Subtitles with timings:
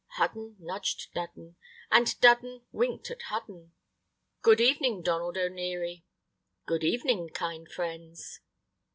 [0.15, 1.57] Hudden nudged Dudden,
[1.91, 3.71] and Dudden winked at Hudden.
[4.41, 6.05] "Good evening, Donald O'Neary."
[6.65, 8.39] "Good evening, kind friends."